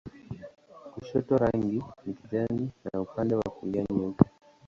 Kushoto 0.93 1.33
rangi 1.37 1.83
ni 2.05 2.13
kijani 2.13 2.71
na 2.93 3.01
upande 3.01 3.35
wa 3.35 3.43
kulia 3.51 3.85
nyeupe. 3.91 4.25